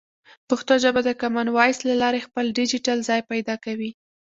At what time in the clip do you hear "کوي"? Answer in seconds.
3.65-3.91